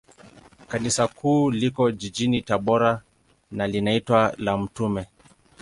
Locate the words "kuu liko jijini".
1.07-2.41